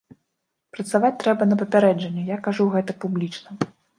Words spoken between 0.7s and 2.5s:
Працаваць трэба на папярэджанне, я